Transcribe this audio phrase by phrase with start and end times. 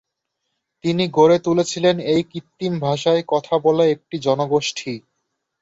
[0.83, 4.93] তিনি গড়ে তুলেছিলেন এই কৃত্রিম ভাষায় কথা বলা একটি জনগোষ্ঠী।